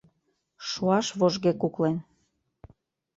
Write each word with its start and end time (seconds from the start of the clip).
Шуаш 0.69 1.07
вожге 1.19 1.51
куклен. 1.61 1.97